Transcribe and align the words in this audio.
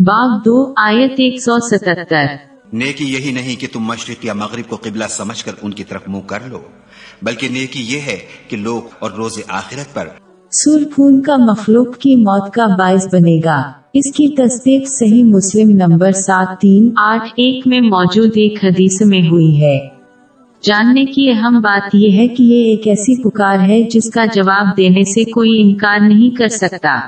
बाब 0.00 0.42
दो 0.44 0.52
आयत 0.78 1.20
एक 1.20 1.40
सौ 1.40 1.58
सतहत्तर। 1.60 2.28
नेकी 2.74 3.04
यही 3.04 3.32
नहीं 3.32 3.56
कि 3.56 3.66
तुम 3.66 3.86
मशरक 3.86 4.24
या 4.24 4.34
मगरिब 4.34 4.66
को 4.66 4.76
किबला 4.76 5.06
समझकर 5.06 5.52
उनकी 5.64 5.84
तरफ़ 5.84 6.08
मुँह 6.10 6.22
कर 6.22 6.46
लो 6.50 6.58
बल्कि 7.24 7.48
नेकी 7.48 7.80
ये 7.84 7.98
है 8.00 8.16
कि 8.50 8.56
लोग 8.56 8.90
और 9.02 9.14
रोज़े 9.14 9.44
आखिरत 9.50 9.86
पर 9.86 10.14
सुर 10.52 10.84
खून 10.84 11.20
का 11.20 11.36
मखलूक 11.36 11.96
की 11.96 12.14
मौत 12.16 12.52
का 12.54 12.66
बायस 12.76 13.08
बनेगा। 13.12 13.58
इसकी 13.94 14.28
तस्दीक 14.38 14.88
सही 14.88 15.22
मुस्लिम 15.24 15.76
नंबर 15.76 16.12
सात 16.12 16.56
तीन 16.60 16.94
आठ 16.98 17.38
एक 17.38 17.66
में 17.66 17.80
मौजूद 17.80 18.38
एक 18.38 18.64
हदीस 18.64 19.02
में 19.02 19.28
हुई 19.28 19.54
है। 19.56 19.76
जानने 20.62 21.06
की 21.06 21.30
अहम 21.30 21.60
बात 21.62 21.90
यह 21.94 22.20
है 22.20 22.28
कि 22.28 22.44
ये 22.44 22.64
एक 22.72 22.86
ऐसी 22.88 23.22
पुकार 23.22 23.60
है 23.60 23.82
जिसका 23.88 24.26
जवाब 24.32 24.74
देने 24.76 25.04
से 25.06 25.24
कोई 25.32 25.60
इनकार 25.60 26.00
नहीं 26.00 26.34
कर 26.36 26.48
सकता। 26.56 27.00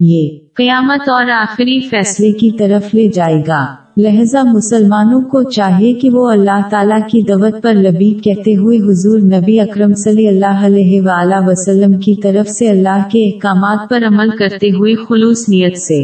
ये 0.00 0.28
कयामत 0.56 1.08
और 1.08 1.30
आखिरी 1.30 1.80
फैसले 1.80 2.32
की 2.32 2.50
तरफ़ 2.50 2.96
ले 2.96 3.08
जाएगा। 3.08 3.58
लहजा 3.98 4.42
मुसलमानों 4.44 5.20
को 5.22 5.42
चाहिए 5.44 5.92
कि 5.94 6.10
वो 6.10 6.24
अल्लाह 6.30 6.62
ताला 6.68 6.98
की 7.00 7.22
दवत 7.22 7.60
पर 7.62 7.74
लबीब 7.76 8.20
कहते 8.24 8.52
हुए 8.52 8.78
हुजूर 8.78 9.20
नबी 9.24 9.58
अकरम 9.58 9.92
सल्लल्लाहु 9.94 10.64
अलैहि 10.66 11.00
वसल्लम 11.46 11.98
की 11.98 12.14
तरफ़ 12.22 12.48
से 12.48 12.68
अल्लाह 12.68 13.02
के 13.04 13.24
अहकाम 13.30 13.66
पर 13.90 14.02
अमल 14.02 14.30
करते 14.38 14.68
हुए 14.68 14.94
खुलूस 15.02 15.48
नियत 15.48 15.76
से 15.78 16.02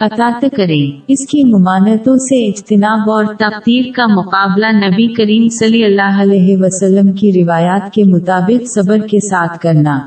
अतात 0.00 0.44
करें। 0.54 1.02
इसकी 1.10 1.44
मुमानतों 1.44 2.16
से 2.18 2.40
इज्तनाब 2.44 3.08
और 3.08 3.34
तकदीर 3.34 3.92
का 3.96 4.06
मुकाबला 4.06 4.70
नबी 4.70 5.08
करीम 5.14 5.48
सल्लल्लाहु 5.48 6.22
अलैहि 6.22 6.56
वसल्लम 6.56 7.12
की 7.12 7.30
रिवायात 7.30 7.90
के 7.94 8.04
मुताबिक 8.04 8.68
सबर 8.68 9.06
के 9.08 9.20
साथ 9.20 9.58
करना। 9.58 9.98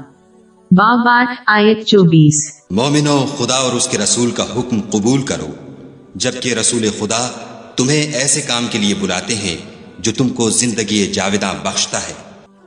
बाब 0.74 1.08
आठ 1.08 1.30
आयत 1.50 1.82
चौबीस। 1.84 2.38
मोमिनो 2.74 3.16
खुदा 3.32 3.56
और 3.56 3.76
उसके 3.76 3.98
रसूल 3.98 4.30
का 4.32 4.44
हुक्म 4.54 4.80
कबूल 4.94 5.22
करो। 5.24 5.50
जबकि 6.18 6.54
रसूल 6.54 6.90
खुदा 7.00 7.20
तुम्हें 7.78 8.14
ऐसे 8.16 8.42
काम 8.42 8.68
के 8.68 8.78
लिए 8.78 8.94
बुलाते 9.02 9.34
हैं 9.36 9.58
जो 10.02 10.12
तुमको 10.12 10.50
ज़िंदगी 10.52 11.06
जावेदा 11.14 11.52
बख्शता 11.66 11.98
है। 12.00 12.16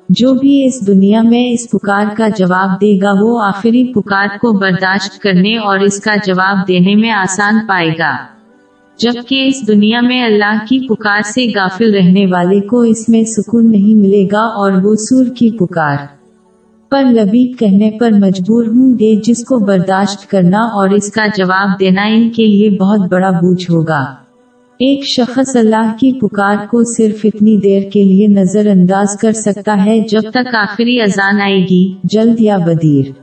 जो 0.09 0.33
भी 0.35 0.55
इस 0.67 0.79
दुनिया 0.85 1.23
में 1.23 1.53
इस 1.53 1.67
पुकार 1.73 2.15
का 2.15 2.29
जवाब 2.37 2.77
देगा 2.81 3.13
वो 3.13 3.37
आखिरी 3.43 3.83
पुकार 3.95 4.39
को 4.43 4.53
बर्दाश्त 4.61 5.21
करने 5.23 5.57
और 5.61 5.85
इसका 5.85 6.17
जवाब 6.23 6.65
देने 6.67 6.95
में 6.97 7.11
आसान 7.13 7.59
पाएगा। 7.69 8.13
जबकि 8.99 9.47
इस 9.47 9.63
दुनिया 9.67 10.01
में 10.03 10.23
अल्लाह 10.23 10.65
की 10.67 10.79
पुकार 10.89 11.23
से 11.31 11.47
गाफिल 11.53 11.95
रहने 11.95 12.27
वाले 12.27 12.61
को 12.69 12.85
इसमें 12.87 13.25
सुकून 13.33 13.67
नहीं 13.71 13.97
मिलेगा 13.97 14.43
और 14.61 14.81
वो 14.81 14.95
सूर 15.07 15.29
की 15.39 15.51
पुकार। 15.59 16.09
पर 16.93 17.05
लबीब 17.05 17.57
कहने 17.59 17.91
पर 18.01 18.13
मजबूर 18.15 18.67
हूँ 18.67 18.95
गे 18.97 19.15
जिसको 19.17 19.59
बर्दाश्त 19.61 20.29
करना 20.31 20.61
और 20.75 20.95
इसका 20.95 21.27
जवाब 21.29 21.77
देना 21.79 22.05
इनके 22.09 22.47
लिए 22.47 22.71
बहुत 22.79 23.01
बड़ा 23.11 23.31
बूझ 23.33 23.71
होगा। 23.71 24.03
एक 24.81 25.05
शख्स 25.05 25.57
अल्लाह 25.57 25.93
की 25.93 26.13
पुकार 26.13 26.67
को 26.67 26.83
सिर्फ़ 26.85 27.27
इतनी 27.27 27.57
देर 27.59 27.89
के 27.93 28.03
लिए 28.05 28.27
नजरअंदाज 28.29 29.17
कर 29.23 29.33
सकता 29.33 29.75
है 29.75 30.01
जब 30.05 30.31
तक 30.31 30.55
आखिरी 30.55 30.99
अजान 31.01 31.41
आएगी, 31.41 31.97
जल्द 32.07 32.41
या 32.41 32.59
बदीर। 32.59 33.15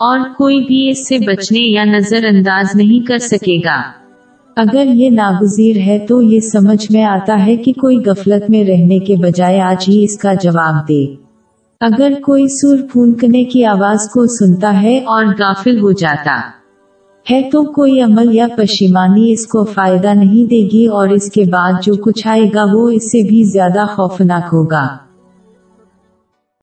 और 0.00 0.22
कोई 0.38 0.60
भी 0.60 0.88
इससे 0.90 1.18
बचने 1.18 1.60
या 1.60 1.84
नजरअंदाज 1.84 2.76
नहीं 2.76 3.02
कर 3.02 3.18
सकेगा। 3.20 3.82
अगर 4.56 4.86
ये 4.86 5.10
नागुजीर 5.10 5.78
है 5.78 5.98
तो 6.06 6.20
ये 6.22 6.40
समझ 6.42 6.90
में 6.92 7.02
आता 7.02 7.34
है 7.36 7.56
कि 7.56 7.72
कोई 7.72 7.98
गफलत 8.02 8.46
में 8.50 8.64
रहने 8.64 8.98
के 9.00 9.16
बजाय 9.16 9.58
आज 9.60 9.84
ही 9.88 10.02
इसका 10.04 10.34
जवाब 10.36 10.84
दे। 10.84 11.21
अगर 11.82 12.20
कोई 12.20 12.46
सुर 12.48 12.82
फूंकने 12.82 13.44
की 13.44 13.62
आवाज़ 13.62 14.08
को 14.08 14.26
सुनता 14.26 14.70
है 14.70 15.00
और 15.04 15.34
गाफिल 15.34 15.78
हो 15.78 15.92
जाता। 15.92 16.34
है 17.26 17.42
तो 17.50 17.62
कोई 17.72 17.98
अमल 18.00 18.30
या 18.32 18.48
पशिमानी 18.48 19.30
इसको 19.32 19.64
फ़ायदा 19.64 20.12
नहीं 20.14 20.46
देगी 20.46 20.86
और 20.86 21.12
इसके 21.12 21.44
बाद 21.44 21.80
जो 21.80 21.96
कुछ 21.96 22.26
आएगा 22.26 22.64
वो 22.64 22.88
इससे 22.90 23.22
भी 23.22 23.44
ज़्यादा 23.44 23.86
खौफनाक 23.86 24.44
होगा। 24.44 24.84